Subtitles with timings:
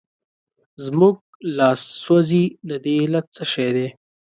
[0.85, 1.15] زموږ
[1.57, 3.87] لاس سوځي د دې علت څه شی دی؟